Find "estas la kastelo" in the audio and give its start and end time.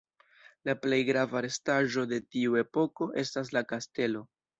3.25-4.25